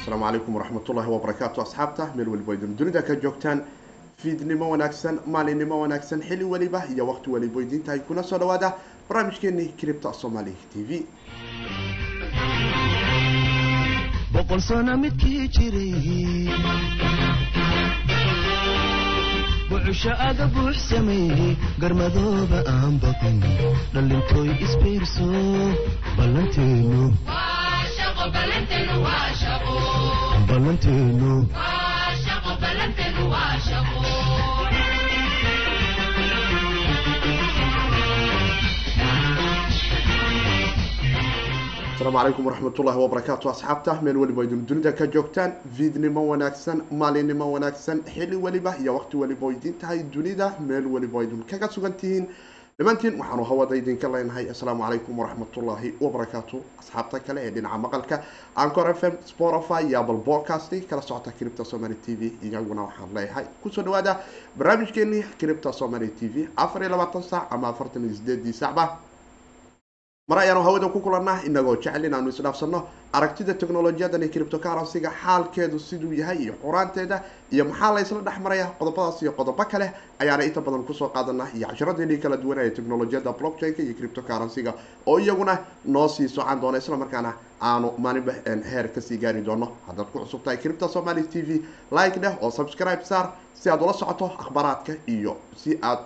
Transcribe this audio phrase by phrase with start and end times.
[0.00, 3.62] asalaamu calaykum waraxmatullaahi wabarakaatu asxaabta meel weliba idin dunida ka joogtaan
[4.22, 8.72] fiidnimo wanaagsan maalinimo wanaagsan xili weliba iyo waqti weliba idintahay kuna soo dhawaada
[9.08, 11.06] barnaamijkeeni cripta somali t v
[14.50, 16.50] boqol sano midkii jiray
[19.70, 23.38] bucusho aga buux sameeyey garmadooba aan baqin.
[23.94, 25.28] Dhallintooy isbiirso
[26.16, 27.02] ballanteenu
[42.00, 48.00] asalaamu calaykum waraxmatullaahi wabarakaatu asxaabta meel weliba idin dunida ka joogtaan fiidnimo wanaagsan maalinimo wanaagsan
[48.14, 52.26] xili weliba iyo waqti weliba idin tahay dunida meel weliba idin kaga sugan tihiin
[52.78, 54.48] dhammaantiin waxaanu hawada idinka leenahay.
[54.50, 58.22] Assalaamu calaykum waraxmatullaahi wabarakaatu asxaabta kale ee dhinaca maqalka
[58.56, 62.32] ancor f m spotify iyo apple podcast kala socota cripta somaly t v.
[62.42, 64.16] Iyaguna waxaan leeyahay ku soo dhawaada
[64.58, 68.84] barnaamijkeeni cripta somaly t v afar iyo labaatan saac ama afartan iyo sideedii saacba
[70.30, 72.80] mar ayaanu hawada ku kulannaa inagoo jecel inaanu isdhaafsanno
[73.12, 77.16] aragtida teknolojiyadan iyo criptocurrency-ga xaalkeedu siduu yahay iyo xuraanteeda
[77.54, 79.86] iyo maxaa la isla dhex maraya qodobadaas iyo qodobo kale
[80.22, 84.72] ayaana inta badan ku soo qaadanaa iyo casharadeenii kala duwanaya teknolojiyada blockchain-ka iyo criptocurrency-ga
[85.06, 88.32] oo iyaguna noo sii socan doona islamarkaana aanu maalinba
[88.70, 89.68] heer ka sii gaari doono.
[89.86, 90.58] Haddaad ku cusub tahay
[90.92, 95.78] somaly t v like dheh oo subscribe saar si aad ula socoto akhbaaraadka iyo si
[95.82, 95.98] aad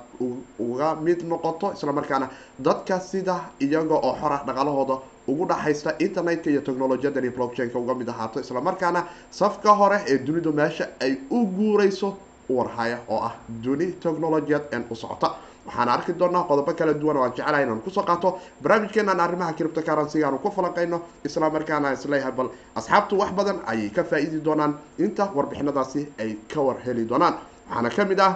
[0.58, 7.25] uga mid noqoto islamarkaana dadka sida iyaga oo xora dhaqaalahooda ugu dhaxaysta internetka iyo technolojiyadan
[7.25, 9.00] iyo blockchain-ka uga mid ahaato islamarkaana
[9.31, 12.08] safka hore ee dunidu meesha ay u guurayso
[12.56, 15.28] warhaya oo ah duni technolojiyad en u socota.
[15.66, 18.28] Waxaan arki doonaa qodobo kala duwan oo aan jecelahay inaan ku soo qaato.
[18.62, 24.03] Barnaamijkeenan arrimaha criptocurrency aanu ku falanqayno islamarkaana is leeyahay bal asxaabtu wax badan ayay ka
[24.04, 27.34] faa-iidi doonaan inta warbixinadaasi ay ka war heli doonaan.
[27.70, 28.32] Waxaana ka mid ah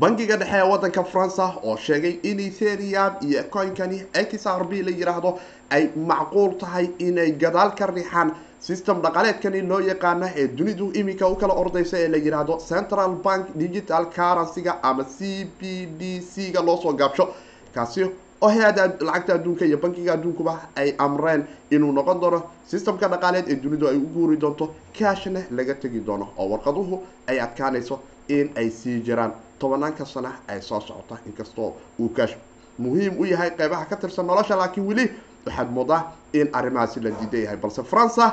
[0.00, 4.90] bangiga dhexe ee wadanka faransa oo sheegay in etherium iyo coinkani x r b la
[4.90, 5.38] yiraahdo
[5.70, 11.36] ay macquul tahay inay gadaal ka riixaan system dhaqaaleedkani loo yaqaana ee dunidu iminka u
[11.36, 16.60] kala ordaysa ee la yiraahdo central bank digital currency-ga ama c b d c ga
[16.62, 17.28] loosoo gaabsho.
[17.74, 18.02] Kaasi
[18.40, 23.56] oo hay'ada lacagta adduunka iyo bankiga adduunkuba ay amreen inuu noqon doono systemka dhaqaaleed ee
[23.56, 28.70] dunidu ay u guuri doonto cashna laga tegi doono oo warqaduhu ay adkaanayso in ay
[28.70, 32.34] sii jiraan tobanaanka sana ay soo socota inkastoo uu kaash
[32.78, 35.06] muhiim u yahay qeybaha ka tirsan nolosha laakiin weli
[35.46, 37.56] waxaad moodaa in arrimahaasi la diidan yahay.
[37.56, 38.24] Balse faransa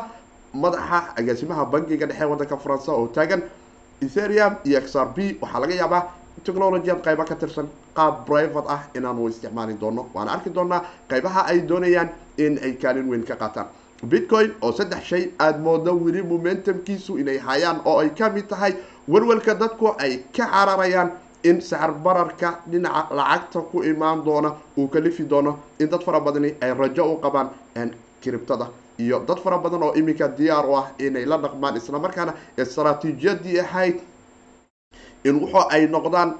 [0.54, 3.42] madaxa agaasimaha bankiga dhexe wadanka faransa oo taagan
[4.02, 6.02] etherium iyo x r b waxaa laga yaabaa
[6.46, 7.68] technolojiyad qaybo ka tirsan
[7.98, 10.10] qaab private ah inaanu isticmaali doono.
[10.14, 13.68] Waana arki doonaa qaybaha ay doonayaan in ay kaalin weyn ka qaataan
[14.12, 18.74] bitcoin oo saddex shay aada moodo weli momentumkiisu inay hayaan oo ay ka mid tahay
[19.08, 21.12] welwelka dadku ay ka cararayaan
[21.44, 26.54] in sacir bararka dhinaca lacagta ku imaan doona uu kalifi doono in dad fara badani
[26.62, 27.50] ay rajo u qabaan
[28.22, 28.68] criptada
[29.00, 34.00] iyo dad fara badan oo iminka diyaar u ah inay la dhaqmaan islamarkaana istraatiijiyadii ahayd
[35.24, 36.36] in wuxu ay noqdaan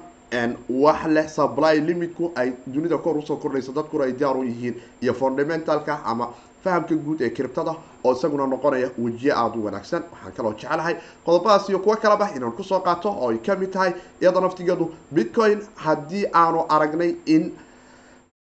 [0.68, 4.74] wax leh supply limitku ay dunida kor u soo kordhayso dadkuna ay diyaar u yihiin.
[5.02, 6.28] Iyo fundamentalka ama
[6.64, 10.02] fahamka guud ee criptada oo isaguna noqonaya wejiye aada u wanaagsan.
[10.12, 10.94] Waxaan kaloo jecelahay
[11.26, 14.86] qodobadaas iyo kuwo kaleba inaan ku soo qaato oo ay ka mid tahay iyadoo naftigeedu
[15.16, 17.42] bitcoin haddii aanu aragnay in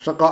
[0.06, 0.30] shaqa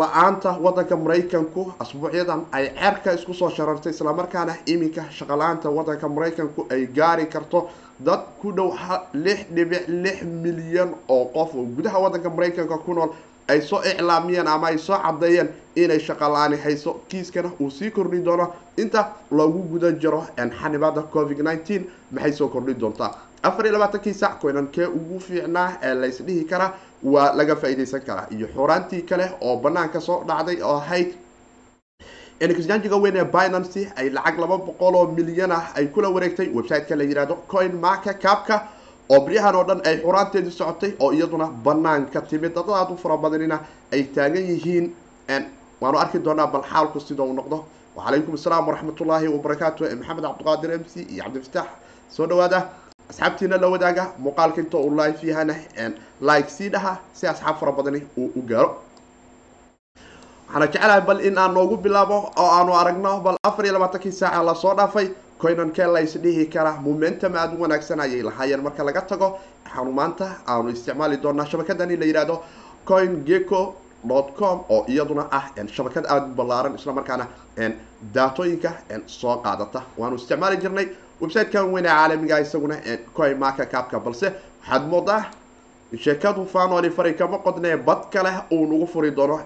[0.00, 6.60] la'aanta wadanka maraykanku asbuucyadan ay cerka isku soo sharartay islamarkaana iminka shaqa la'aanta wadanka maraykanku
[6.74, 7.68] ay gaari karto
[8.06, 8.68] dad ku dhow
[9.24, 13.10] lix dhibic lix milyan oo qof oo gudaha wadanka maraykanka ku nool
[13.48, 18.20] ay soo iclaamiyeen ama ay soo caddeeyeen inay shaqa la'aani hayso kiiskana uu sii kordhi
[18.24, 18.52] doono.
[18.76, 23.10] Inta loogu guda jiro xanibada covid nineteen maxay soo kordhi doontaa?
[23.42, 28.46] Afar iyo labaatankii sac koynankee ugu fiicnaa ee laysdhihi karaa waa laga faa-iideysan karaa iyo
[28.54, 31.12] xuraantii kale oo banaanka soo dhacday oo ahayd
[32.40, 36.48] exchangiga weyn ee binancy ay lacag laba boqol oo milyan ah ay kula wareegtay.
[36.54, 38.62] Website-ka la yihahdo coin marka capka
[39.12, 43.16] oo baryahan oo dhan ay xuraanteedii socotay oo iyaduna banaanka timid dad aad u fara
[43.16, 43.58] badanina
[43.92, 44.86] ay taagan yihiin
[45.80, 47.64] waanu arki doonaa bal xaalku sida uu noqdo.
[47.96, 51.66] Wacalaykum asalaam waraxmatullaahi wabarakaatu maxamed cabdiqaadir m c iyo cabdifataax
[52.16, 52.58] soo dhawaada.
[53.10, 55.54] Asxaabtiina la wadaaga muuqaalka inta uu live yahana
[56.20, 58.70] like sii dhaha si asxaab fara badani uu u gaaro.
[60.48, 64.42] Waxaana jecelahay bal in aan noogu bilaabo oo aanu aragno bal afar iyo labaatankii saaca
[64.42, 65.06] la soo dhaafay
[65.44, 69.28] coinankee la isdhihi karaa momentum aada u wanaagsan ayay lahaayeen marka laga tago
[69.64, 72.36] waxaanu maanta aanu isticmaali doonaa shabakadani la yihahdo
[72.90, 73.60] coin geco
[74.38, 75.44] com oo iyaduna ah
[75.76, 77.26] shabakad aada u ballaaran islamarkaana
[78.14, 78.70] daatooyinka
[79.06, 79.80] soo qaadata.
[79.98, 80.86] Waanu isticmaali jirnay
[81.20, 82.76] website-kan weyn ee caalamiga isaguna
[83.16, 84.26] coin marka capka balse
[84.62, 85.22] waxaad moodaa
[86.04, 89.36] sheekadu fanoli fari kama qodnee bad kale uu nagu furi doono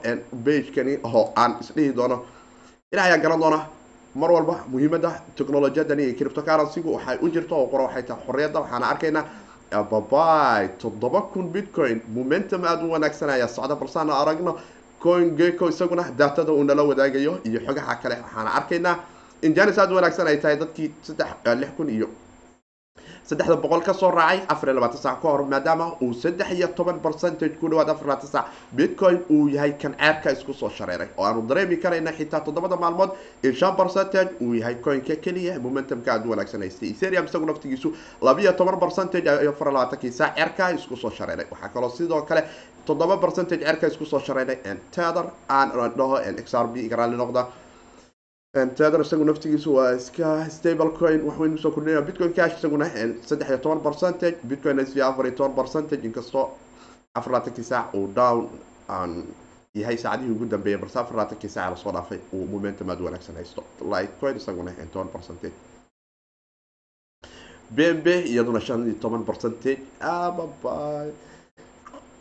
[0.44, 2.16] bagekani oo aan isdhihi doono.
[2.92, 3.58] Ila ayaa garan doona
[4.20, 8.58] mar walba muhiimada technolojiyadani iyo criptocurrencygu waxay u jirto oo qora waxay tahay xorriyadda.
[8.64, 9.24] Waxaana arkaynaa
[9.90, 13.74] baby toddoba kun bitcoin momentum aada u wanaagsan ayaa socda.
[13.80, 14.52] Balseaan aragno
[15.02, 18.16] coin geco isaguna daatada uu nala wadaagayo iyo xogaha kale.
[18.24, 18.96] Waxaana arkaynaa
[19.42, 21.28] in janis aada u wanaagsan ay tahay dadkii saddex
[21.60, 22.08] lix kun iyo
[23.28, 26.68] saddexda boqol ka soo raacay afar iyo labaatan sac ka hor maadaama uu saddex iyo
[26.78, 28.44] toban percentage ku dhawaad afar labaatan sac
[28.78, 33.10] bitcoin uu yahay kan ceebka isku soo shareeray oo aanu dareemi karayna xitaa toddobada maalmood
[33.42, 37.88] in shan percentage uu yahay coinka keliya momentumka aada u wanaagsan haystay ethereum isagu naftigiisu
[38.28, 41.46] labiyo toban percentage iyo afar labaatankii sac cerka isku soo shareeray.
[41.52, 42.42] Waxaa kaloo sidoo kale
[42.86, 44.56] toddoba percentage cerka isku soo shareeray
[44.96, 46.16] tether aan dhaho
[46.50, 47.42] xrb igaraali noqda
[48.54, 52.86] tether isagu naftigiisu waa iska stable coin waxweyn u soo kordhinaya bitcoin cash isaguna
[53.28, 56.02] saddex iyo toban percentage bitcoin s v afar iyo toban percentage.
[56.08, 56.50] Inkastoo
[57.14, 58.48] afar labaatankii saac uu down
[58.88, 59.24] aan
[59.74, 63.34] yahay saacadihii ugu dambeeyay balse afar labaatankii saac la soo dhaafay uu momentum aada wanaagsan
[63.36, 63.64] haysto.
[63.92, 65.52] Litecoin isaguna toban percentage.
[67.70, 69.78] B m b iyaduna shan iyo toban percentage.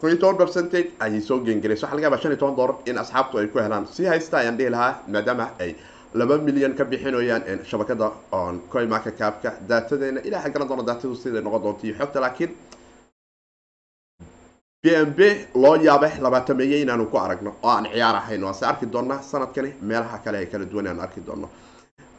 [0.04, 3.38] Iyo toban percentage ayay soo geengarayso waxa laga yaabaa shan iyo toban dollar in asxaabtu
[3.40, 3.88] ay ku helaan.
[3.88, 5.76] Si haysta ayaan dhihi lahaa maadaama ay
[6.20, 8.08] laba milyan ka bixinayaan shabakada
[8.72, 9.16] coin market
[9.70, 12.52] daatadeena ilaaha garan doona daatadu siday noqon doonto iyo xogta laakiin
[14.84, 15.20] b m b
[15.64, 18.44] loo yaabay labaatameeye inaanu ku aragno oo aan ciyaar ahayn.
[18.48, 21.48] Waase arki doonaa sanadkani meelaha kale ay kala duwan aanu arki doono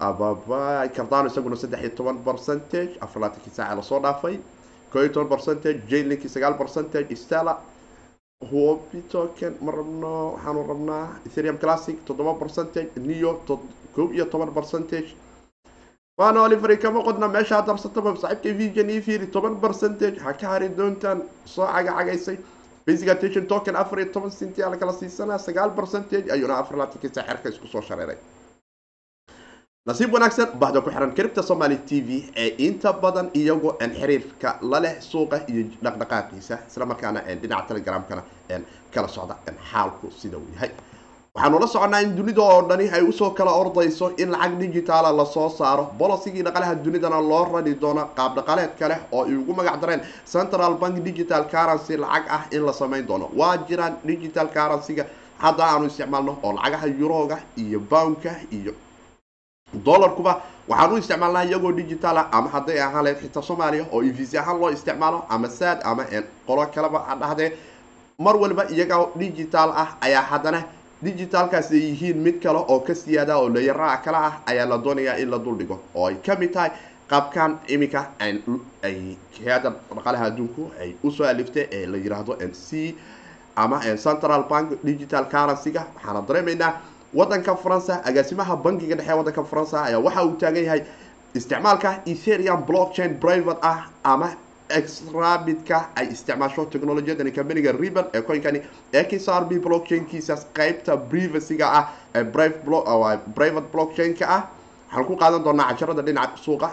[0.07, 0.61] ababa
[0.97, 4.37] cardano isaguna saddex iyo toban percentage afar laatankii saaca la soo dhaafay.
[4.93, 7.53] Koo iyo toban percentage jailinkii sagaal percentage stella
[8.47, 13.33] huobi token ma rabno waxaanu rabnaa ethereum classic toddoba percentage neo
[13.95, 15.11] kow iyo toban percentage.
[16.19, 20.19] Waana olivery kama qodna meesha darsataba saaxiibka vigan io fiiri toban percentage.
[20.21, 22.39] Ha ka hari doontaan soo cagacagaysay
[22.87, 27.11] basic attention token afar iyo toban cinti a lakala siisanaa sagaal percentage ayuuna afar laatankii
[27.15, 28.17] saaxerka isku soo shareeray
[29.87, 34.79] nasiib wanaagsan bahda ku xiran cripta somaly t v ee inta badan iyagoo xiriirka la
[34.81, 38.23] leh suuqa iyo dhaqdhaqaaqiisa islamarkaana dhinaca telegramkana
[38.95, 39.35] kala socda
[39.71, 40.71] xaalku sida uu yahay.
[41.35, 45.13] Waxaanu la soconaa in dunida oo dhani ay u soo kala ordayso in lacag digitaala
[45.13, 49.53] la soo saaro bolosigii dhaqalaha dunidana loo rari doono qaab dhaqaleed kale oo ay ugu
[49.55, 53.31] magac dareen central bank digital currency lacag ah in la samayn doono.
[53.41, 55.07] Waa jiraan digital currencyga
[55.39, 58.73] hadda aanu isticmaalno oo lacagaha yuroga iyo boundka iyo
[59.73, 60.41] dollarkuba.
[60.69, 64.71] Waxaan u isticmaalnaa iyagoo digitaala ama hadday ahaan lahayd xitaa soomaaliya oo evc ahaan loo
[64.71, 66.05] isticmaalo ama sad ama
[66.47, 67.53] qolo kaleba ha dhahdee
[68.19, 70.63] mar walba iyaga digital ah ayaa haddana
[71.03, 75.17] digitalkaas ay yihiin mid kale oo ka siyaada oo layaraa kale ah ayaa la doonayaa
[75.23, 76.71] in la duldhigo oo ay ka mid tahay
[77.11, 78.35] qaabkan iminka ay
[79.45, 82.95] hay'adda dhaqalaha adduunku ay u soo aliftay ee la yiraahdo c
[83.57, 85.83] ama central bank digital currency-ga.
[85.97, 86.73] Waxaana dareemaynaa
[87.15, 90.83] wadanka faransa agaasimaha bankiga dhexe wadanka faransa ayaa waxa uu taagan yahay
[91.35, 94.29] isticmaalka ethereum blockchain private ah ama
[94.69, 98.61] exrabidka ay isticmaasho technolojiyadani companiga riban ee coinkani
[98.93, 102.25] xrb blockchainkiisaas qeybta privacyga ah ee
[103.35, 104.43] private blockchain-ka ah.
[104.89, 106.69] Waxaan ku qaadan doonaa casharada dhinaca suuqa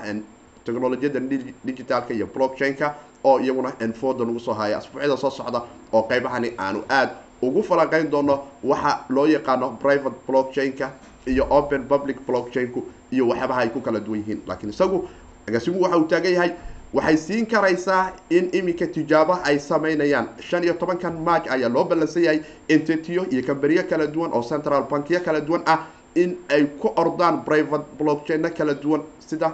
[0.66, 1.20] technolojiyada
[1.66, 2.94] digitalka iyo blockchain-ka
[3.24, 5.62] oo iyaguna enfoda nagu soo haya asbuucyada soo socda
[5.94, 7.12] oo qeybahani aanu aada
[7.42, 10.90] ugu falanqeyn doono waxa loo yaqaano private blockchain-ka
[11.28, 14.42] iyo open public blockchain-ku iyo waxyaabaha ay ku kala duwan yihiin.
[14.48, 15.08] Laakiin isagu
[15.48, 16.52] agaasimuhu waxa uu taagan yahay
[16.94, 22.24] waxay siin karaysaa in iminka tijaabo ay sameynayaan shan iyo tobankan march ayaa loo ballansan
[22.24, 22.40] yahay
[22.70, 25.80] entitiyo iyo kamberiyo kala duwan oo central bankyo kala duwan ah
[26.16, 29.02] in ay ku ordaan private blockchaino kala duwan.
[29.20, 29.52] Sida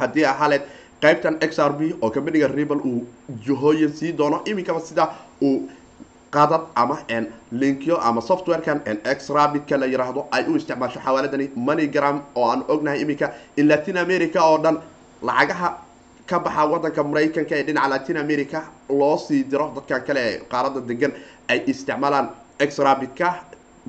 [0.00, 0.62] haddii ahaleed
[1.00, 3.06] qaybtan x r b oo kambaniga ribal uu
[3.46, 5.08] jahooyin sii doono iminkaba sida
[5.42, 5.68] uu
[6.30, 6.96] qadad ama
[7.52, 8.80] linkyo ama softwarekan
[9.26, 14.38] xrabidka la yiraahdo ay u isticmaasho xawaaladani moneygram oo aan ognahay iminka in latin america
[14.50, 14.76] oo dhan
[15.22, 15.68] lacagaha
[16.30, 20.80] ka baxa wadanka maraykanka ee dhinaca latin america loo sii diro dadkan kale ee qaarada
[20.80, 21.12] degan
[21.48, 22.26] ay isticmaalaan
[22.76, 23.28] xrabidka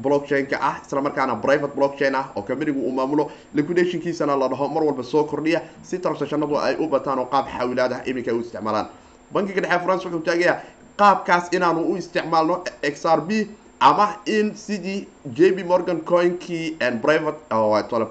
[0.03, 4.83] blockchain-ka ah isla markaana private blockchain ah oo kambanigu uu maamulo liquidationkiisana la dhaho mar
[4.83, 8.41] walba soo kordhiya si transactionadu ay u bataan oo qaab xawilaad ah iminka ay u
[8.41, 8.88] isticmaalaan.
[9.33, 10.57] Bankiga dhexe france wuxuu taagayaa
[11.01, 12.55] qaabkaas inaanu u isticmaalno
[12.93, 13.48] x r b
[13.89, 15.00] ama in sidii
[15.38, 16.65] j b morgan coinkii
[17.05, 17.39] private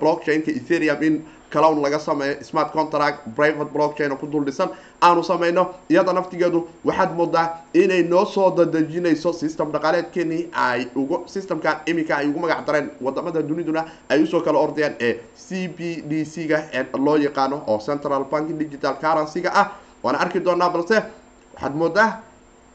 [0.01, 1.15] blockchain-ka ethereum in
[1.53, 4.47] clown laga sameeyo smart contract private blockchain oo ku dul
[5.03, 11.77] aanu samayno iyada naftigeedu waxaad moodaa inay noo soo dadejinayso system dhaqaaleedkeenii ay ugu systemkan
[11.87, 12.91] iminka ay ugu magac dareen.
[13.01, 16.59] Wadamada duniduna ay u soo kala ordayaan ee c b d c ga
[16.95, 19.67] loo yaqaano oo central bank digital currency-ga ah.
[20.03, 21.03] Waana arki doonaa balse
[21.55, 22.09] waxaad moodaa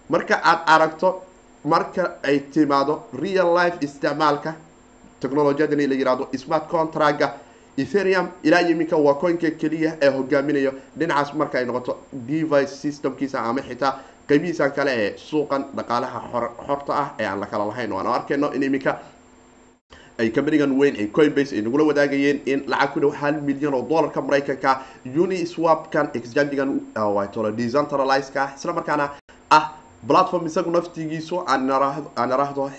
[0.09, 1.21] marka aad aragto
[1.63, 4.53] marka ay timaado real life isticmaalka
[5.19, 7.27] technolojiyadani la yihahdo smart contractga
[7.77, 13.61] etherium ilaa iminka waa coinka keliya ee hogaaminayo dhinacaas marka ay noqoto device systemkiisa ama
[13.61, 13.91] xitaa
[14.29, 16.19] qeybihiisan kale ee suuqan dhaqaalaha
[16.67, 17.91] xorta ah ee aan la kala lahayn.
[17.93, 18.99] O aan arkayno in iminka
[20.19, 23.81] ay companigan weyn ee coinbase ay nagula wadaagayeen in lacag ku dhow hal milyan oo
[23.89, 24.81] dollarka maraykanka
[25.23, 26.79] uniswapkan exchangegan
[27.33, 29.09] tolo decentralizeka isla markaana
[29.49, 29.65] ah
[30.07, 31.69] platform isagu naftigiisu aan
[32.31, 32.69] arahdo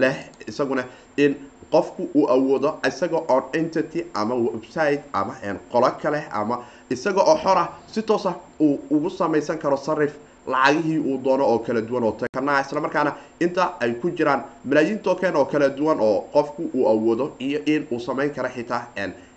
[0.00, 0.16] leh
[0.46, 0.84] isaguna
[1.16, 1.34] in
[1.72, 5.34] qofku uu awoodo isaga on entity ama website ama
[5.72, 10.12] qolo kale ama isaga oo xor ah si toosa uu ugu samaysan karo sarif
[10.46, 14.98] lacagihii uu doono oo kala duwan oo takana isla markaana inta ay ku jiraan malaayiin
[14.98, 18.86] token oo kala duwan oo qofku uu awoodo iyo in uu samayn karo xitaa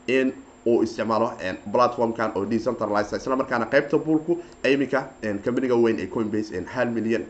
[0.08, 0.34] in
[0.66, 1.32] uu isticmaalo
[1.72, 4.38] platformkan oo decentralize isla markaana qaybta buulku
[4.74, 5.04] iminka
[5.46, 7.24] companiga weyn ee coinbase hal milyan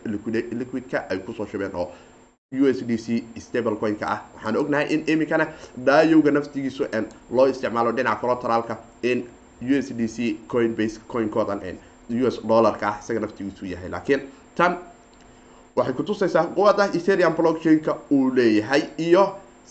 [0.59, 1.91] liquidka ay ku soo shubeen oo
[2.61, 4.19] u s d c stable coinka ah.
[4.35, 5.47] Waxaan ognahay in iminkana
[5.77, 6.85] daayowga naftigiisu
[7.31, 9.23] loo isticmaalo dhinaca coloteralka in
[9.61, 11.61] u s d c coinbase coinkoodan
[12.09, 13.89] u s dollarka ah isaga naftigiisu yahay.
[13.89, 14.21] Laakiin
[14.55, 14.77] tan
[15.75, 19.23] waxay kutusaysaa quwada etherium blockchain-ka uu leeyahay iyo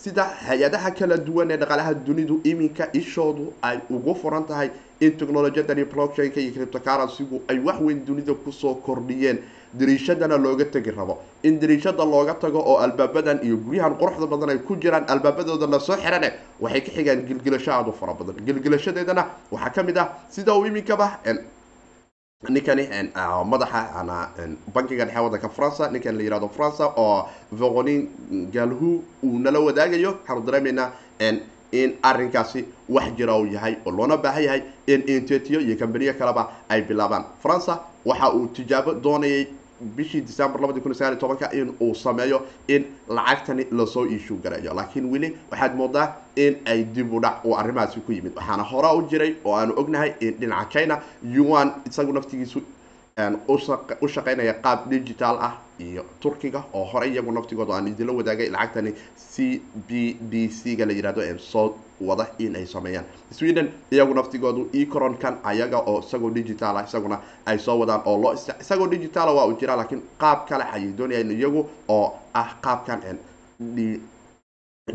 [0.02, 5.84] sida hay'adaha kala duwan ee dhaqaalaha dunidu iminka ishoodu ay ugu furan tahay in technolojiyadani
[5.84, 9.38] blockchain-ka iyo criptocurrency-gu ay wax weyn dunida ku soo kordhiyeen.
[9.72, 11.18] Dariishadana looga tegi rabo.
[11.44, 15.78] In dariishada looga tago oo albaabadan iyo guryahan quruxda badan ay ku jiraan albaabadooda la
[15.78, 18.34] soo xirane waxay ka xigaan gilgilasho aada u fara badan.
[18.44, 21.20] Gilgilashadeedana waxaa ka mid ah sida uu iminkaba
[22.48, 22.88] ninkani
[23.44, 24.32] madaxa
[24.74, 28.08] bankiga dhexe wadanka faransa ninkan la yihahdo faransa oo voqonin
[28.52, 30.90] galhu uu nala wadaagayo waxaanu dareemaynaa
[31.72, 36.48] in arrinkaasi wax jira uu yahay oo loona baahan yahay in intetiyo iyo kambaniyo kaleba
[36.70, 37.24] ay bilaabaan.
[37.42, 39.46] Faransa waxa uu tijaabo doonayay
[39.80, 40.60] bishii december
[41.52, 44.74] in uu sameeyo in lacagtani la soo iishuu gareeyo.
[44.74, 48.32] Laakiin weli waxaad moodaa in ay dib u dhac uu arrimahaasi ku yimid.
[48.36, 52.60] Waxaana hore u jiray oo aanu ognahay in dhinaca china yuan isagu naftigiisu
[54.02, 58.92] u shaqaynaya qaab digital ah iyo turkiga oo hore iyagu naftigooda aan idinla wadaagay lacagtani
[59.16, 63.04] c b d c ga la yihahdo soo wada in ay sameeyaan.
[63.30, 68.32] Sweden iyagu naftigoodu ecoronkan ayaga oo isagoo digital ah isaguna ay soo wadaan oo loo
[68.60, 73.00] isagoo digitala waa u jiraa laakiin qaab kale ayay doonayaan iyagu oo ah qaabkan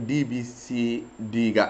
[0.08, 1.66] d b c d ga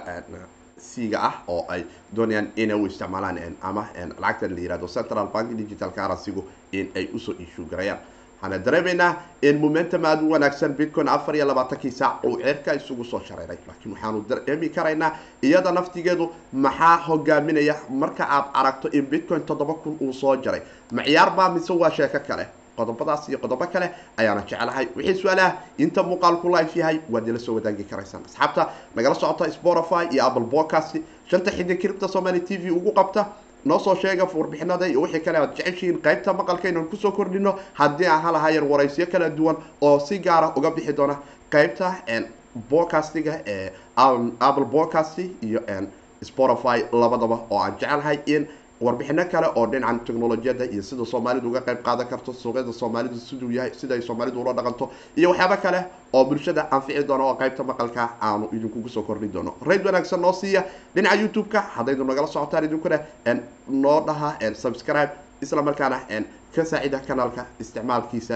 [0.89, 1.82] c-ga ah oo ay
[2.15, 3.84] doonayaan inay u isticmaalaan ama
[4.20, 7.34] lacagtan la yihahdo central bank digital currency-gu in ay u soo
[7.72, 8.00] garayaan
[8.42, 9.12] waxaana dareemaynaa
[9.42, 13.58] in momentum aada u wanaagsan bitcoin afar iyo labaatankii saac uu ceerka isugu soo shareeray.
[13.68, 15.12] Laakiin waxaanu dareemi karaynaa
[15.42, 20.62] iyada naftigeedu maxaa hogaaminaya marka aad aragto in bitcoin toddoba kun uu soo jaray.
[20.92, 22.46] Maciyaar baa mise waa sheeko kale
[22.77, 27.55] qodobadaas iyo qodobo kale ayaana jecelahay wixii su'aalaha inta muuqaalku life yahay waad ila soo
[27.55, 30.96] wadaagi karaysaan asxaabta nagala socota spotify iyo apple podcast
[31.32, 33.25] shanta xidig kiribta somali t v ugu qabta.
[33.65, 37.55] Noo soo sheega warbixinada iyo wixii kale aad jeceshihiin qaybta maqalka inaan ku soo kordhino.
[37.74, 41.15] Haddii aan halahayan waraysyo kala duwan oo si gaara uga bixi doona
[41.50, 41.96] qaybta
[42.70, 43.72] podcastiga ee
[44.39, 45.62] apple podcast iyo
[46.24, 48.48] spotify labadaba oo aan jecelahay in
[48.82, 53.51] warbixino kale oo dhinacan technolojiyada iyo sida soomaalidu uga qayb qaadan karto suuqyada soomaalidu siduu
[53.51, 55.79] yahay sida ay soomaalidu ula dhaqanto iyo waxyaabo kale
[56.13, 59.51] oo bulshada anfici doono oo qaybta maqalka aanu idinkugu soo kordhi doono.
[59.65, 60.63] Rayd wanaagsan noo siiya
[60.96, 63.00] dhinaca youtube-ka haddaydu nagala socotaan idinkuna
[63.67, 65.98] noo dhaha subscribe isla markaana
[66.55, 68.36] ka saacida kanaalka isticmaalkiisa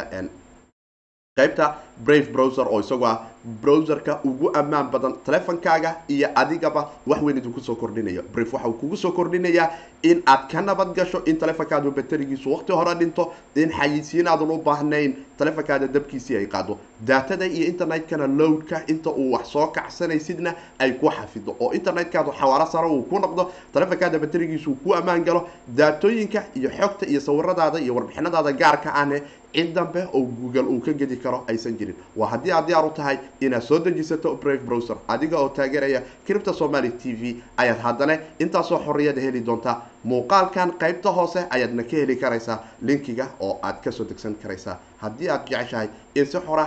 [1.40, 1.66] qaybta
[2.06, 7.60] brave browser oo isagu ah browserka ugu ammaan badan telefonkaaga iyo adigaba wax weyn idinku
[7.62, 8.22] soo kordhinaya.
[8.34, 9.70] Brave waxa uu kugu soo kordhinayaa
[10.04, 14.58] in aad ka nabad gasho in telefonkaadu baterigiisu waqti hore dhinto in xayisiin aadan u
[14.58, 16.78] baahnayn telefonkaada dabkiisii ay qaado.
[17.00, 21.56] Daatada iyo internetkana loadka inta uu wax soo kacsanaysidna ay ku xafido.
[21.60, 25.48] Oo internetkaadu xawaaro sare uu ku noqdo telefonkaada baterigiisu ku ammaan galo.
[25.68, 29.22] Daatooyinka iyo xogta iyo sawiradaada iyo warbixinadaada gaarka ahne
[29.54, 31.96] cid dambe oo google uu ka gedi karo aysan jirin.
[32.16, 36.54] Waa haddii aad diyaar u tahay inaad soo dejisato brave browser adiga oo taageeraya cripta
[36.54, 42.16] somaly t v ayaad haddana intaasoo xorriyada heli doontaa muuqaalkan qaybta hoose ayaadna ka heli
[42.16, 44.78] karaysaa linkiga oo aad ka soo degsan karaysaa.
[44.98, 46.66] Haddii aad jeceshahay in si xora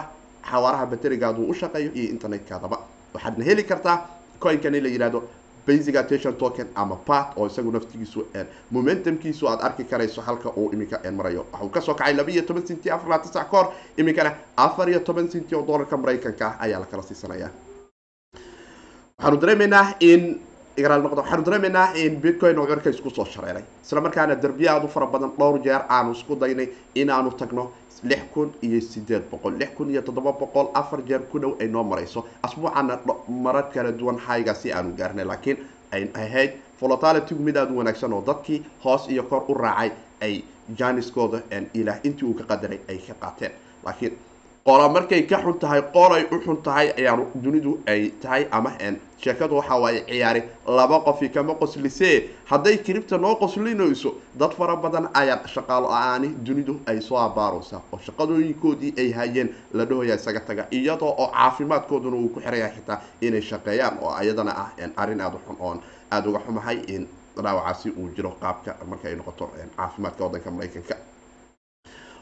[0.51, 2.79] xawaaraha baterigaadu u shaqeeyo iyo internetkaadaba
[3.15, 3.97] waxaadna heli kartaa
[4.41, 5.23] coinkani la yihahdo
[5.66, 8.26] basic attention token ama pat oo isagu naftigiisu
[8.71, 11.47] momentumkiisu aad arki karayso halka uu iminka marayo.
[11.52, 14.88] Waxa uu ka soo kacay laba iyo toban cinti afar laatan sac ka iminkana afar
[14.88, 17.50] iyo toban cinti oo dollarka maraykanka ah ayaa la kala siisanaya
[19.19, 20.40] waxaanu dareemaynaa in
[20.76, 21.21] igraal noqdo.
[21.23, 23.62] Waxaanu dareemaynaa in bitcoin uu cirka isku soo shareeray.
[23.85, 27.71] Isla markaana derbiye aada u fara badan dhowr jeer aanu isku daynay inaanu tagno
[28.05, 29.52] lix kun iyo sideed boqol.
[29.59, 32.25] Lix kun iyo toddoba boqol afar jeer ku dhow ay noo marayso.
[32.43, 32.99] Asbuucana
[33.29, 35.57] marar kala duwan hayga si aanu gaarnay laakiin
[35.93, 40.43] ay ahayd volatility-gu mid aada u wanaagsan oo dadkii hoos iyo kor u raacay ay
[40.79, 41.43] janiskooda
[41.75, 43.52] ilaah intii uu ka qadaray ay ka qaateen.
[43.85, 44.17] Laakiin
[44.64, 48.71] qola markay ka xun tahay qolay u xun tahay ayaanu dunidu ay tahay ama
[49.23, 52.28] sheekadu waxa waaye ciyaari laba qofi kama qoslisee.
[52.50, 57.99] Hadday kiribta noo qoslinayso dad fara badan ayaa shaqaalo la'aani dunidu ay soo abaaraysa oo
[58.07, 63.42] shaqadooyinkoodii ay hayeen la dhahoya isaga taga iyadoo oo caafimaadkooduna uu ku xiraya xitaa inay
[63.42, 65.78] shaqeeyaan oo ayadana ah arrin aada u xun oon
[66.11, 70.95] aada uga xumahay in dhaawacaasi uu jiro qaabka marka noqoto caafimaadka waddanka maraykanka.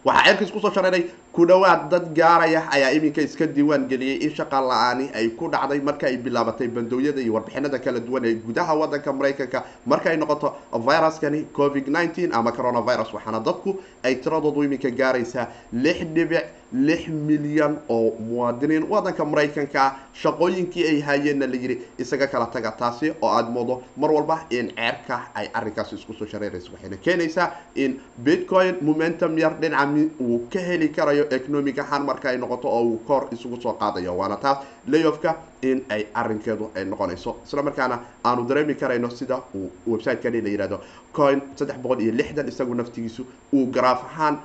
[0.04, 4.34] Waxaa ceerkiis ku soo shareeray ku dhawaad dad gaaraya ayaa iminka iska diiwaan geliyey in
[4.34, 8.74] shaqaan la'aani ay ku dhacday marka ay bilaabatay bandooyada iyo warbixinada kala duwan ee gudaha
[8.74, 15.46] wadanka maraykanka marka noqoto viruskani covid nineteen ama coronavirus waxaana dadku ay tiradoodu iminka gaaraysaa
[15.72, 18.84] lix dhibic lix milyan oo muwaadiniin.
[18.90, 23.82] Wadanka maraykanka ah shaqooyinkii ay hayeenna la yidhi isaga kala taga taasi oo aada moodo
[23.96, 26.70] mar walba in ceerka ay arrinkaasi isku soo shareerayso.
[26.72, 32.38] Waxayna keenaysaa in bitcoin momentum yar dhinaca uu ka heli karayo economic ahaan marka ay
[32.38, 34.12] noqoto oo uu kor isugu soo qaadayo.
[34.16, 34.58] Waana taas
[34.88, 37.36] layofka in ay arrinkeedu ay noqonayso.
[37.46, 40.80] Isla markaana aanu dareemi karayno sida uu website-kani la yihahdo
[41.12, 43.22] coin saddex boqol iyo lixdan isagu naftigiisu
[43.52, 44.38] uu garaaf ahaan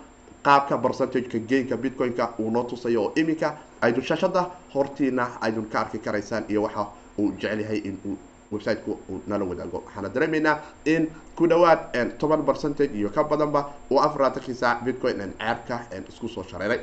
[0.44, 6.00] qaabka percentageka gainka bitcoin-ka uu noo tusayo oo iminka aydun shashada hortiina aydun ka arki
[6.00, 6.86] karaysaan iyo waxa
[7.20, 8.18] uu jecel yahay in uu
[8.56, 9.84] website-ku uu nala wadaago.
[9.86, 11.08] Waxaana dareemaynaa in
[11.38, 11.80] ku dhawaad
[12.20, 16.80] toban percentage iyo ka badanba uu afar laatankii saac bitcoin ceerka isku soo shareeray.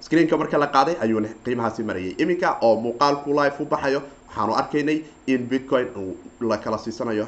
[0.00, 2.14] Screenka marka la qaaday ayuuna qiimahaasi marayay.
[2.22, 6.16] Iminka oo muuqaalku live u baxayo waxaanu arkaynay in bitcoin uu
[6.48, 7.26] la kala siisanayo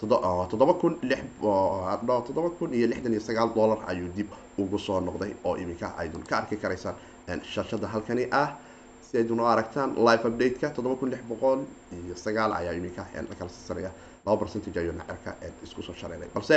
[0.00, 1.20] toddoba kun lix
[2.26, 4.28] toddoba kun iyo lixdan iyo sagaal dollar ayuu dib
[4.58, 6.94] ugu soo noqday oo iminka aydun ka arki karaysaan.
[7.52, 8.48] Shashada halkani ah
[9.10, 11.60] si aydun u aragtaan live update-ka toddoba kun lix boqol
[11.92, 13.90] iyo sagaal ayaa iminka la kala siisanaya
[14.26, 15.30] laba percentage ayuuna cerka
[15.64, 16.28] isku soo shareeray.
[16.34, 16.56] Balse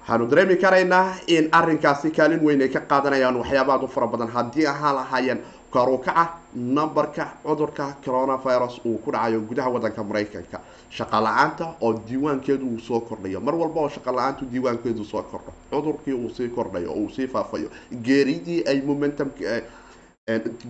[0.00, 4.28] waxaanu dareemi karaynaa in arrinkaasi kaalin weyn ay ka qaadanayaan waxyaabaad u fara badan.
[4.28, 5.40] Haddii ahaan lahaayeen
[5.74, 10.58] karukaca numberka cudurka coronavirus uu ku dhacayo gudaha wadanka maraykanka.
[10.90, 13.40] Shaqa la'aanta oo diiwaankeedu uu soo kordhayo.
[13.40, 17.26] Mar walba oo shaqa la'aantu diiwaankeedu soo kordho cudurkii uu sii kordhayo oo uu sii
[17.28, 17.68] faafayo
[18.02, 19.28] geeridii ay momentum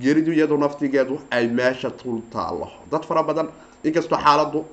[0.03, 2.68] geeridu iyadu naftigeedu ay meesha tul taalo.
[2.90, 3.49] Dad fara badan
[3.85, 4.64] inkastoo xaaladu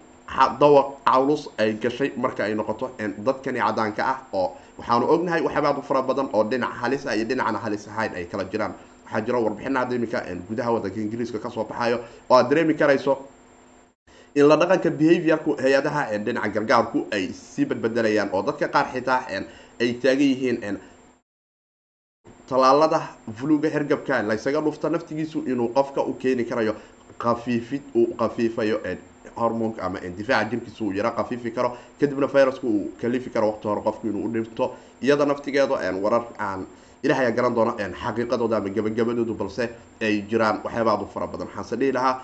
[0.59, 2.91] dawaq cawlus ay gashay marka ay noqoto
[3.25, 7.25] dadkani cadaanka ah oo waxaanu ognahay waxyaabaad u fara badan oo dhinac halis ah iyo
[7.25, 8.73] dhinacna halis ahayn ay kala jiraan.
[9.05, 10.19] Waxaa jiro warbixina hadda iminka
[10.49, 13.17] gudaha wadanka ingiriiska ka soo baxayo oo aad dareemi karayso
[14.35, 19.23] in la dhaqanka behaviorku hay'adaha dhinaca gargaarku ay sii badbedelayaan oo dadka qaar xitaa
[19.81, 20.77] ay taagan yihiin
[22.49, 23.01] tallaalada
[23.39, 26.75] fluga hergabka laysaga dhufta naftigiisu inuu qofka u keeni karayo
[27.17, 28.79] kafiifid uu kafiifayo
[29.35, 33.81] hormonka ama difaaca jirkiisa uu yaro kafiifi karo kadibna viruska uu kalifi karo waqti hore
[33.81, 34.65] qofku inuu u dhinto
[35.01, 36.65] iyada naftigeedu warar aan
[37.03, 39.69] ilaah ayaa garan doona xaqiiqadooda ama gabagabadoodu balse
[40.01, 41.47] ay jiraan waxyaabaad u fara badan.
[41.47, 42.21] Waxaanse dhihi lahaa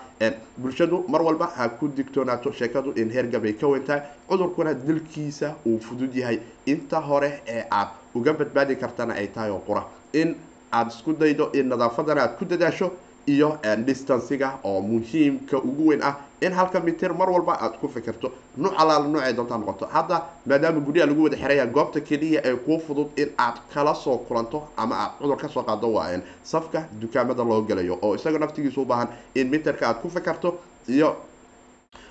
[0.56, 5.78] bulshadu mar walba ha ku digtoonaato sheekadu in heergab ay ka weyntahay cudurkuna dilkiisa uu
[5.80, 6.38] fudud yahay.
[6.66, 9.84] Inta hore ee aad uga badbaadi kartana ay tahay oo qura.
[10.12, 10.34] In
[10.72, 12.90] aada isku daydo in nadaafadana aad ku dadaasho
[13.26, 18.32] iyo distanciga oo muhiimka ugu weyn ah in halka mitir mar walba aad ku fikirto
[18.56, 19.86] nuuc alaala nuucay doontaa noqoto.
[19.86, 24.18] Hadda maadaama guryaha lagu wada xiraya goobta keliya ee kuu fudud in aad kala soo
[24.28, 28.80] kulanto ama aad cudur ka soo qaado waa safka dukaamada loo gelayo oo isaga naftigiisa
[28.80, 30.58] u baahan in miterka aad ku fikirto
[30.88, 31.16] iyo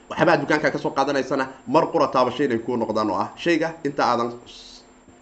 [0.10, 4.04] waxyaabaha dukaanka ka soo qaadanaysana mar qura taabasho inay kuu noqdaan oo ah shayga inta
[4.06, 4.32] aadan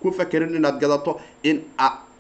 [0.01, 1.62] ku fakerin inaad gadato in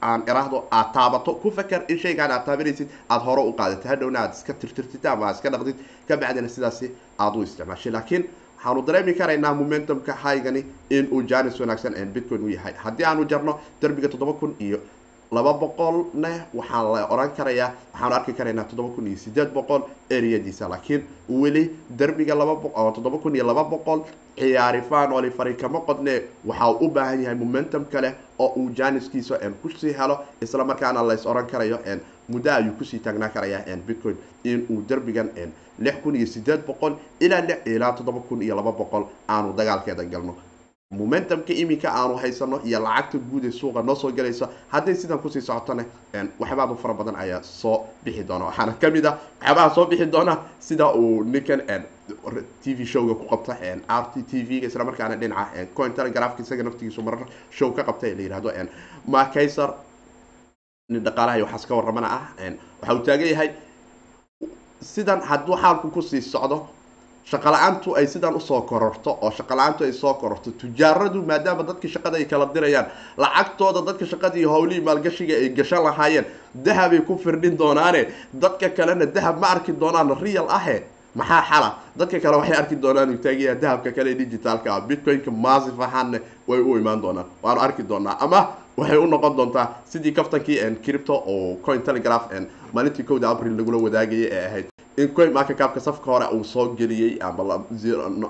[0.01, 3.89] aan iraahdo aad taabato ku faker in shaygaan aad taabanaysid aada hore u qaadata.
[3.89, 5.75] Hadhowna aad iska tirtirtid ama aad iska dhaqdid
[6.07, 7.91] ka bacdina sidaasi aada u isticmaashay.
[7.97, 8.23] Laakiin
[8.57, 12.73] waxaanu dareemi karaynaa momentumka haygani in uu janis wanaagsan bitcoin u yahay.
[12.73, 14.79] Haddii aanu jarno derbiga toddoba kun iyo
[15.31, 20.67] laba boqolne waxaa la oran karayaa waxaanu arki karaynaa toddoba kun iyo sideed boqol eriyadiisa.
[20.69, 21.63] Laakiin weli
[21.99, 22.55] derbiga laba
[22.95, 24.01] toddoba kun iyo laba boqol
[24.37, 29.39] ciyaarifaan oli fari kama qodne waxa uu u baahan yahay momentum kale oo uu janiskiisa
[29.61, 31.79] ku sii helo isla markaana lays oran karayo
[32.29, 35.29] muddo ayuu ku sii taagnaa karaya bitcoin in uu derbigan
[35.79, 40.35] lix kun iyo sideed boqol ilaa ilaa toddoba kun iyo laba boqol aanu dagaalkeeda galno
[40.91, 45.29] momentumka iminka aanu haysano iyo lacagta guud ee suuqa noo soo galaysa hadday sidan ku
[45.29, 45.85] sii socotona
[46.39, 48.45] waxyabaadu fara badan ayaa soo bixi doona.
[48.45, 51.61] Waxaana ka mid a waxyaabaha soo bixi doona sida uu ninkan
[52.63, 53.55] t v showga ku qabta
[53.87, 58.07] r t t v-ga isla markaana dhinaca coin telegrafka isaga naftigiisu marar show ka qabta
[58.17, 58.49] la yihahdo
[59.07, 59.69] markayser
[60.89, 62.23] nin dhaqaalaha iyo waxaas ka warramana ah
[62.81, 63.49] waxa uu taagan yahay.
[64.81, 66.67] Sidan hadduu xaalku ku sii socdo
[67.25, 72.17] shaqala-aantu ay sidan u soo kororto oo shaqala-aantu ay soo kororto tujaaradu maadaama dadka shaqada
[72.17, 72.85] ay kala dirayaan
[73.17, 79.39] lacagtooda dadka shaqadii howlihii maalgashiga ay gashan lahaayeen dahabay ku firdhin doonaane dadka kalena dahab
[79.39, 80.83] ma arki doonaan real ahe
[81.15, 81.69] maxaa xala?
[81.97, 86.59] Dadka kale waxay arki doonaan uu taagaya dahabka kale digitaalka ah bitcoinka maasif ahaanna way
[86.59, 88.15] u imaan doonaan waanu arki doonaa.
[88.19, 92.31] Ama waxay u noqon doontaa sidii kaftankii cripto oo coin telegraph
[92.73, 94.65] maalintii kowda abril lagula wadaagayay ee ahayd
[94.97, 97.63] in coin marka kaabka safka hore uu soo geliyey ama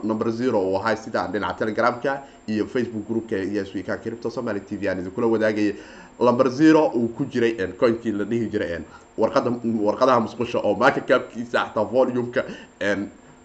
[0.04, 4.60] number zero uu ahay sida dhinaca telegramka iyo facebook groupka yes we can crypto somali
[4.62, 5.76] t v aan idinkula wadaagayay
[6.20, 8.80] number zero uu ku jiray coinkii la dhihi jiray
[9.18, 9.50] warqada
[9.88, 12.44] warqadaha musqusha oo marka kaabkiisa xataa volumeka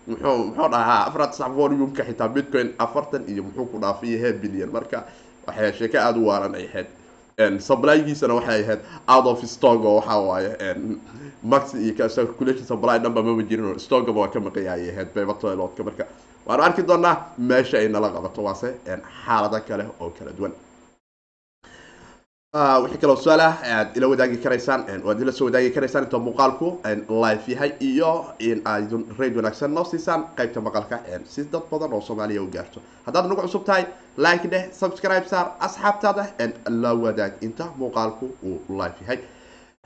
[0.06, 4.70] muxuu muxuu dhahaa afar sax volumeka xitaa bitcoin afartan iyo muxuu ku dhaafay he billion.
[4.70, 5.04] Marka
[5.46, 6.86] waxay sheeke aada u waaran ay ahayd
[7.40, 10.56] supplygiisana waxay ahayd out of stock oo waxa waaye
[11.42, 15.84] max iyo circulation supply number maba jirin oo stockaba waa ka maqaya ay ahayd baybatolodka
[15.84, 16.04] marka
[16.46, 18.68] waanu arki doonaa meesha ay nala qabato waase
[19.26, 20.52] xaalado kale oo kala duwan
[22.56, 26.68] wixii kaloo su'aalah aad ila wadaagi karaysaan waad ila soo wadaagi karaysaan inta muuqaalku
[27.24, 30.98] live yahay iyo in aad raid wanaagsan noo siisaan qaybta maqalka
[31.32, 32.80] si dad badan oo soomaaliya u gaarto.
[33.06, 33.84] Haddaad nagu cusub tahay
[34.16, 36.26] like dheh subscribe saar asxaabtaada
[36.82, 39.18] la wadaag inta muuqaalku uu live yahay.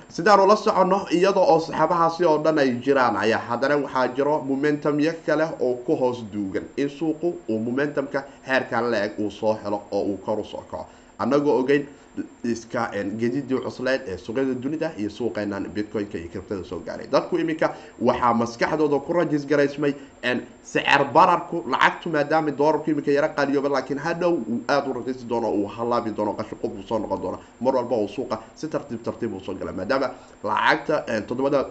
[0.08, 5.12] Sidaanu la soconno iyada oo saxaabahaasi oo dhan ay jiraan ayaa haddana waxaa jiro momentumyo
[5.26, 6.64] kale oo ku hoos duugan.
[6.76, 10.86] In suuqu uu momentumka heerkan la-eg uu soo helo oo uu kor u soo kaco.
[11.18, 11.86] Annagoo ogeyn
[12.44, 17.06] iska gedidii cusleed ee suuqyada dunida iyo suuqeenan bitcoin-ka iyo kriptada soo gaaray.
[17.06, 17.74] Dadku iminka
[18.08, 19.92] waxaa maskaxdooda ku rajis garaysmay
[20.62, 25.48] sicir bararku lacagtu maadaama doolarku iminka yaro qaliyooba laakiin hadhow uu aada u raqiisi doono
[25.52, 27.38] uu halaabi doono qashiqub uu soo noqon doono.
[27.60, 30.08] Mar walba uu suuqa si tartiib tartiib uu soo gala maadaama
[30.44, 31.66] lacagta toddobada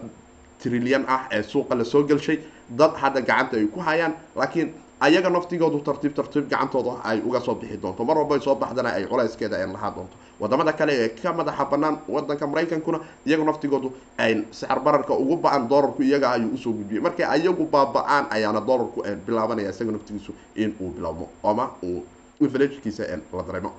[0.62, 2.38] trilyan ah ee suuqa la soo gelshay
[2.78, 4.68] dad hadda gacanta ay ku hayaan laakiin
[5.00, 8.04] ayaga naftigoodu tartiib tartiib gacantooda ay uga soo bixi doonto.
[8.04, 10.16] Mar walba ay soo baxdana ay culayskeeda ay lahaa doonto.
[10.40, 15.68] Wadamada kale ee ka madaxa banaan wadanka maraykankuna iyagu naftigoodu ay sicir bararka ugu ba'an
[15.68, 20.70] doolarku iyaga ayuu u soo gudbiyay markay ayagu baaba-aan ayaana doolarku bilaabanaya isaga naftigiisu in
[20.96, 22.04] bilaabmo ama uu
[22.40, 23.72] inflationkiisa la dareemo.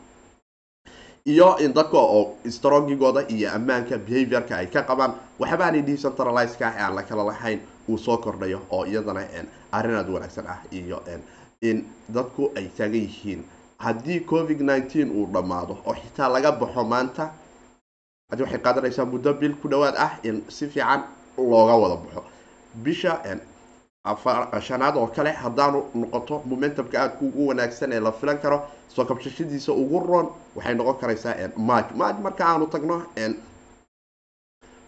[1.25, 7.03] Iyo in dadka oo strongigooda iyo ammaanka behaviorka ay ka qabaan waxbaanay decentralizeka aan la
[7.03, 9.21] kala lahayn uu soo kordhayo oo iyadana
[9.71, 11.01] arrin aad wanaagsan ah iyo
[11.61, 13.43] in dadku ay taagan yihiin.
[13.77, 17.31] Haddii covid nineteen uu dhammaado oo xitaa laga baxo maanta
[18.29, 21.01] haddii waxay qaadanaysaa muddo bil ku dhawaad ah in si fiican
[21.37, 22.23] looga wada baxo.
[22.83, 23.21] Bisha
[24.67, 28.61] shanaad oo kale haddaanu noqoto momentumka aadka ugu wanaagsan ee la filan karo
[28.95, 33.03] soo kabshashadiisa ugu roon waxay noqon karaysaa march march marka aanu tagno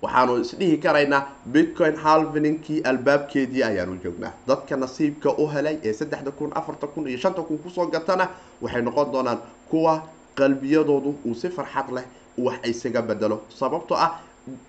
[0.03, 1.21] waxaanu isdhihi karaynaa
[1.53, 4.31] bitcoin halvininkii albaabkeedii ayaanu joognaa.
[4.47, 8.27] Dadka nasiibka u helay ee saddexda kun afarta kun iyo shanta kun ku soo gatana
[8.61, 9.39] waxay noqon doonaan
[9.69, 9.93] kuwa
[10.35, 12.03] qalbiyadoodu uu si farxad leh
[12.37, 14.11] wax isaga bedelo sababtoo ah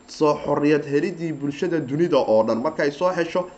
[0.08, 3.48] soo xoriyad helidii bulshada dunida oo dhan markay soo hesho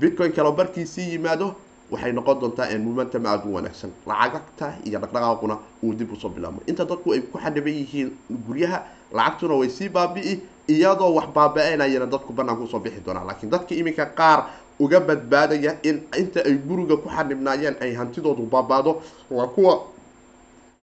[0.00, 1.54] bitcoin kalo barkiisii yimaado
[1.90, 3.90] waxay noqon doontaa momentum aada u wanaagsan.
[4.06, 6.60] Lacagta iyo dhaqdhaqaaquna uu dib u soo bilaabmo.
[6.66, 8.10] Inta dadku ay ku xadhiban yihiin
[8.46, 8.78] guryaha
[9.12, 10.34] lacagtuna way sii baabi'i
[10.68, 13.26] iyadoo wax baaba-enayana dadku banaanka u soo bixi doonaan.
[13.26, 14.40] Laakiin dadka iminka qaar
[14.80, 19.74] uga badbaadaya in inta ay guriga ku xadhibnaayeen ay hantidoodu baabaado waa kuwa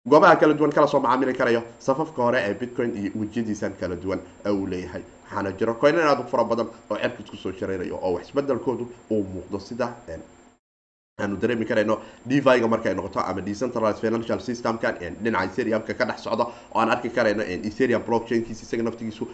[0.10, 4.20] goobaha kala duwan kala soo macaamili karayo safafka hore ee bitcoin iyo wejiyadiisan kala duwan
[4.52, 5.02] uu leeyahay.
[5.26, 8.88] Waxaana jiro coinan aad u fara badan oo cerkiis ku soo jareynayo oo wax isbedelkoodu
[9.12, 9.88] uu muuqdo sida
[11.20, 11.96] aanu dareemi karayno
[12.30, 17.10] deviga markay noqoto ama decentralized financial systemkan dhinaca ethereumka ka dhex socda oo aan arki
[17.10, 19.26] karayno ethereum blockchainkiisa isaga naftigiisu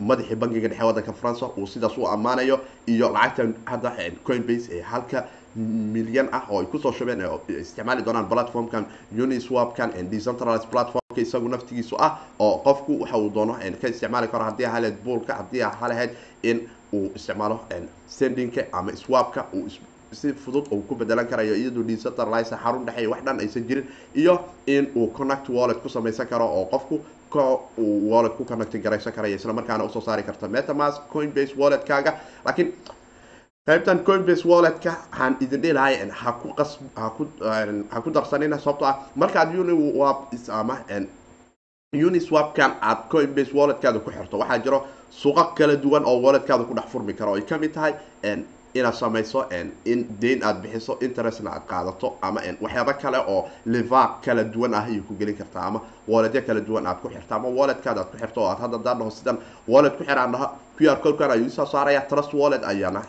[0.00, 3.92] madaxii bangiga dhexe wadanka france uu sidaas u ammaanayo iyo lacagtan hadda
[4.26, 5.28] coinbase ee halka
[5.94, 7.22] milyan ah oo ay ku soo shubeen
[7.60, 8.84] isticmaali doonaan platformkan
[9.22, 14.66] uniswapkan decentralized platformka isagu naftigiisu ah oo qofku waxa uu doono ka isticmaali karo haddii
[14.66, 16.10] haleed buulka haddii halahayd
[16.42, 17.60] in uu isticmaalo
[18.08, 19.66] sendingka ama swapka uu
[20.12, 24.38] si fudud uu ku bedelan karayo iyadoo decentralize xarun dhexe wax dhan aysan jirin iyo
[24.66, 27.00] in uu connect wallet ku samaysan karo oo qofku
[27.78, 29.52] uu wallet ku connect garaysan karayo isla
[29.84, 32.12] u soo saari karto metamask coinbase walletkaaga.
[32.44, 32.72] Laakiin
[33.68, 39.54] qaybtan coinbase walletka waxaan idin dhihi ha ku qas ha ku darsanina sababto ah markaad
[39.54, 40.78] uniwap ama
[41.94, 46.86] uniswapkan aad coinbase walletkaada ku xirto waxaa jiro suuqa kala duwan oo walletkaada ku dhex
[46.90, 47.34] furmi karo.
[47.34, 47.94] Ay ka mid tahay
[48.74, 49.40] inaad samayso
[49.84, 54.84] in dayn aad bixiso interestna aad qaadato ama waxyaaba kale oo liva kala duwan ah
[54.88, 58.16] ayay ku gelin kartaa ama walletya kala duwan aad ku xirta ama walletkaada aad ku
[58.22, 59.36] xirto oo aad hadda daan dhaho sidan
[59.68, 60.46] wallet ku xiraan dhaho
[60.78, 63.02] q r colkan ayuu soo saaraya trust wallet ayaana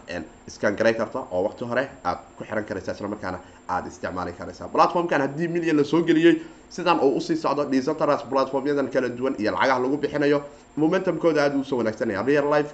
[0.56, 3.40] scan garay karta oo waqti hore aad ku xiran karaysa isla markaana
[3.76, 6.36] aad isticmaali karaysaa platformkan haddii million la soo geliyey
[6.76, 10.40] sidan uu u sii socdo decentralized platformyadan kala duwan iyo lacagaha lagu bixinayo
[10.78, 12.72] momentumkooda aad u soo wanaagsanaya real life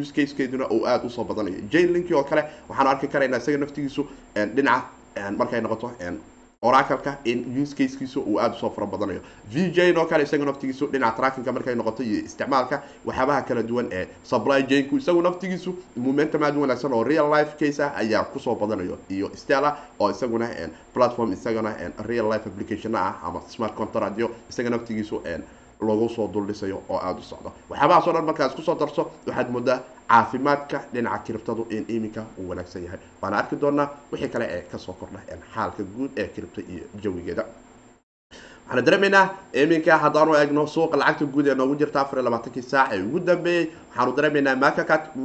[0.00, 3.58] use casekeeduna uu aada u soo badanayo jane linki oo kale waxaanu arki karaynaa isaga
[3.64, 4.02] naftigiisu
[4.56, 5.88] dhinaca markay noqoto
[6.62, 9.20] oracleka in use casekiisu uu aada u soo fara badanayo
[9.52, 13.88] v jane oo kale isaga naftigiisu dhinaca trackinga markay noqoto iyo isticmaalka waxyaabaha kala duwan
[13.92, 18.24] ee supply janku isagu naftigiisu momentum aada u wanaagsan oo real life case ah ayaa
[18.24, 20.48] ku soo badanayo iyo stella oo isaguna
[20.94, 21.74] platform isagana
[22.06, 25.22] real life application ah ama smart contractyo isaga naftigiisu
[25.88, 27.50] lagu soo duldhisayo oo aada u socdo.
[27.70, 29.78] Waxyaabahaas o dhan markaad isku soo darso waxaad moodaa
[30.12, 33.00] caafimaadka dhinaca kiribtadu in iminka uu wanaagsan yahay.
[33.22, 35.18] Waana arki doonaa wixii kale ee ka soo kordha
[35.54, 37.44] xaalka guud ee kiribta iyo jawigeeda
[38.66, 39.24] waxaana dareemaynaa
[39.62, 43.18] iminka haddaanu eegno suuqa lacagta guud ee noogu jirta afar iyo labaatankii saac ee ugu
[43.20, 44.56] dambeeyey waxaanu dareemaynaa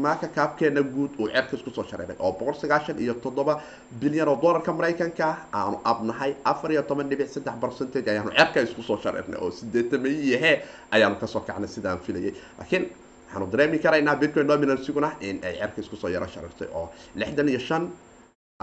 [0.05, 3.53] maka kaabkeena guud uu cerkas ku soo shareeray oo boqol sagaashan iyo toddoba
[4.01, 5.27] bilyan oo dollarka maraykanka.
[5.53, 10.37] Aanu abnahay afar iyo toban dhibic saddex percentage ayaanu cerka isku soo shareernay oo sideetamayiyo
[10.43, 10.51] he
[10.91, 12.33] ayaanu ka soo kacnay sidaan filayay.
[12.59, 12.83] Laakiin
[13.27, 17.59] waxaanu dareemi karaynaa bitcoin dominansiguna in ay cerka isku soo yaro shareertay oo lixdan iyo
[17.59, 17.83] shan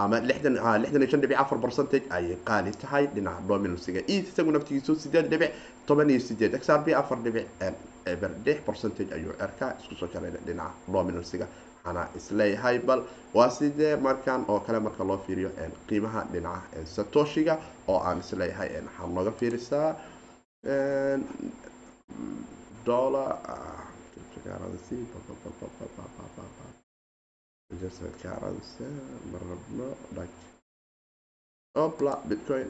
[0.03, 4.91] ama lixdan iyo shan dhibic afar percentage ayay qaali tahay dhinaca dominansiga eth isagu naftigiisu
[5.03, 5.51] sideed dhibic
[5.87, 7.45] toban iyo sideed x r afar dhibic
[8.13, 13.01] eber lix percentage ayuu cerka isku soo shareeray dhinaca dominansiga waxaana is leeyahay bal
[13.37, 15.49] waa sidee markan oo kale marka loo fiiriyo
[15.87, 17.55] qiimaha dhinaca satoshiga
[17.91, 19.89] oo aan is leeyahay waxaa nooga fiirisaa
[22.89, 23.29] dollar
[29.31, 30.29] marabno dhag
[31.75, 32.69] opla bitcoin.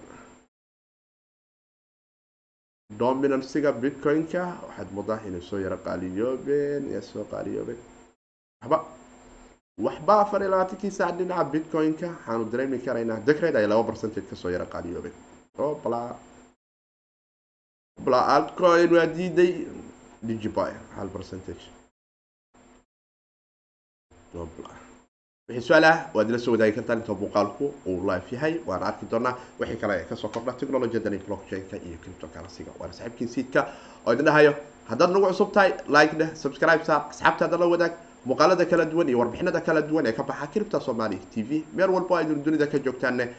[3.00, 7.80] Dominansiga bitcoin-ka waxaad moodaa inay soo yaro qaaliyoobeen ee soo qaaliyoobeen.
[8.62, 8.78] Waxba
[9.88, 14.36] waxba afar iyo labaatankii saac dhinaca bitcoin-ka waxaanu dareemi karaynaa decred ay laba percentage ka
[14.36, 15.16] soo yaro qaaliyoobeen.
[15.58, 16.00] Opla
[18.00, 19.54] opla altcoin waa diiday
[20.28, 21.64] digibuy hal percentage
[25.50, 28.54] wixii su'aalaha waad ila soo wadaagi kartaan inta muuqaalku uu live yahay.
[28.68, 32.72] Waana arki doonaa wixii kale ee ka soo kordha technologiyadan blockchain-ka iyo cryptocurrency-ga.
[32.80, 33.62] Waana saaxiibkiin siidka
[34.06, 34.54] oo idin dhahayo
[34.90, 37.94] haddaad nagu cusub tahay like dheh subscribe saar asxaabtaada la wadaag
[38.26, 41.64] muuqaalada kala duwan iyo warbixinada kala duwan ee ka baxa cripta somali t v.
[41.74, 43.30] Meel walbo aydin dunida ka joogtaanne.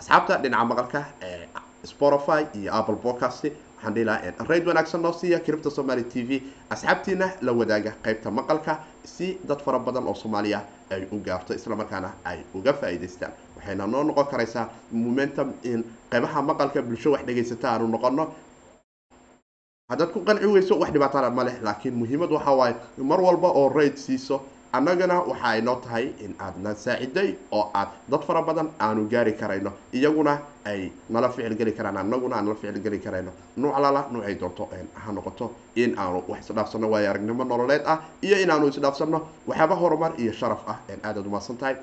[0.00, 1.48] Asxaabta dhinaca maqalka ee
[1.92, 3.44] spotify iyo apple podcast
[3.84, 6.42] waxaan dhihi lahaa rayd wanaagsan noo siiya cripta somali t v.
[6.70, 12.12] Asxaabtiina la wadaaga qaybta maqalka si dad fara badan oo soomaaliya ay u gaarto islamarkaana
[12.24, 13.32] ay uga faa'iidaystaan.
[13.56, 18.32] Waxayna noo noqon karaysaa momentum in qaybaha maqalka bulsho wax dhegaysata aanu noqono
[19.90, 23.68] haddaad ku qanci weyso wax dhibaatana ma leh laakiin muhiimad waxa waaye mar walba oo
[23.68, 24.40] rayd siiso
[24.76, 29.02] annagana waxa ay noo tahay in aad na saaciday oo aad dad fara badan aanu
[29.12, 29.70] gaari karayno.
[29.92, 30.34] Iyaguna
[30.64, 33.30] ay nala ficil geli karaan annaguna aan nala ficil geli karayno.
[33.56, 34.68] Nuuc lala nuucay doonto
[35.02, 40.12] ha noqoto in aanu wax isdhaafsano waayo aragnimo nololeed ah iyo inaanu isdhaafsano waxyaaba horumar
[40.22, 41.76] iyo sharaf ah aadaad umahadsan tahay.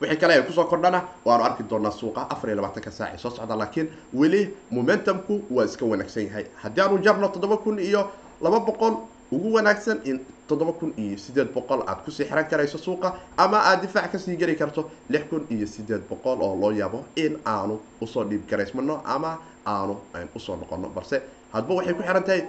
[0.00, 3.18] Wixii kale ee ku soo kordhana waanu arki doonaa suuqa afar iyo labaatanka saac ee
[3.18, 6.44] soo socda laakiin weli momentumku waa iska wanaagsan yahay.
[6.62, 8.02] Haddii aanu jarno toddoba kun iyo
[8.40, 8.94] laba boqol
[9.32, 13.58] ugu wanaagsan in toddoba kun iyo sideed boqol aad ku sii xiran karayso suuqa ama
[13.68, 17.36] aad difaac ka sii geli karto lix kun iyo sideed boqol oo loo yaabo in
[17.44, 19.96] aanu u soo dhiib garaysmano ama aanu
[20.36, 21.20] u soo noqono balse
[21.52, 22.42] hadba waxay ku xiran tahay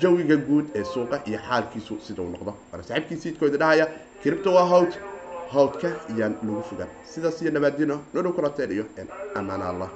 [0.00, 2.52] jawiga guud ee suuqa iyo xaalkiisu sida uu noqdo.
[2.72, 3.86] Waana saaxiibkii siidkooda dhahaya
[4.22, 4.92] cripto waa hawd
[5.52, 8.84] hawdka iyaan lagu fogaan sidaas iyo nabaadino nodhow kulateen iyo
[9.34, 9.90] amaan allah